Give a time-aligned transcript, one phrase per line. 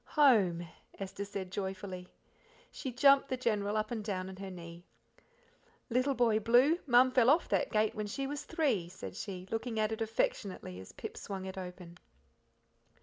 [0.17, 2.07] "Home!" Esther said joyfully.
[2.71, 4.83] She jumped the General up and down on her knee.
[5.91, 9.79] "Little Boy Blue, Mum fell off that gate when she was three," said she, looking
[9.79, 11.99] at it affectionately as Pip swung it open.